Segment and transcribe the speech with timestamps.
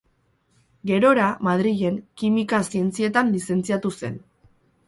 [0.91, 4.21] Gerora, Madrilen, Kimika Zientzietan lizentziatu zen.